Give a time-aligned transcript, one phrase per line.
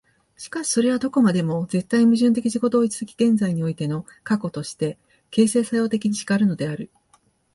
[0.35, 4.97] しかしそれはどこまでも絶対矛盾的自己同一的現在においての過去として、
[5.29, 6.89] 形成作用的に然るのである。